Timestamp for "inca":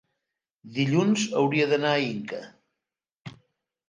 2.05-2.39